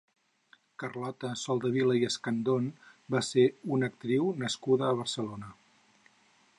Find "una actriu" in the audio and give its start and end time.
3.77-4.35